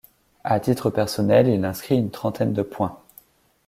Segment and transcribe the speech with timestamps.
[0.43, 2.97] À titre personnel, il inscrit une trentaine de points.